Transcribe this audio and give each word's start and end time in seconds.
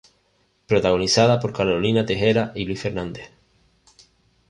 Protagonizada 0.65 1.39
por 1.39 1.53
Carolina 1.53 2.07
Tejera 2.07 2.53
y 2.55 2.65
Luis 2.65 2.81
Fernández. 2.81 3.29